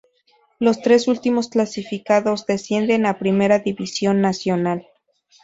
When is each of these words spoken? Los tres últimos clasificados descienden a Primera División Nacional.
Los 0.57 0.81
tres 0.81 1.07
últimos 1.07 1.47
clasificados 1.49 2.47
descienden 2.47 3.05
a 3.05 3.19
Primera 3.19 3.59
División 3.59 4.19
Nacional. 4.19 4.87